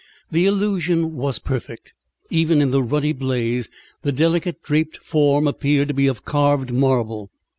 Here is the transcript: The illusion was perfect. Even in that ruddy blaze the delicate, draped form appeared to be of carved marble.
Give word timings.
The 0.31 0.47
illusion 0.47 1.15
was 1.15 1.37
perfect. 1.37 1.93
Even 2.31 2.59
in 2.59 2.71
that 2.71 2.81
ruddy 2.81 3.13
blaze 3.13 3.69
the 4.01 4.11
delicate, 4.11 4.63
draped 4.63 4.97
form 4.97 5.45
appeared 5.47 5.89
to 5.89 5.93
be 5.93 6.07
of 6.07 6.25
carved 6.25 6.71
marble. 6.73 7.29